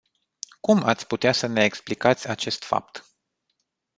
Cum 0.59 0.83
ați 0.83 1.07
putea 1.07 1.31
să 1.31 1.47
ne 1.47 1.63
explicați 1.63 2.29
acest 2.29 2.63
fapt? 2.63 3.05